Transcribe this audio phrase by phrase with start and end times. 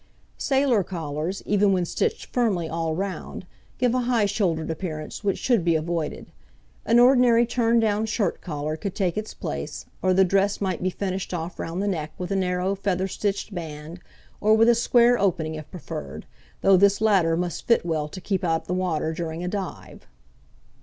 [0.39, 3.45] Sailor collars, even when stitched firmly all round,
[3.77, 6.31] give a high shouldered appearance which should be avoided;
[6.87, 10.89] an ordinary turned down shirt collar could take its place, or the dress might be
[10.89, 13.99] finished off round the neck with a narrow feather stitched band,
[14.39, 16.25] or with a square opening if preferred,
[16.61, 20.07] though this latter must fit well to keep out the water during a dive.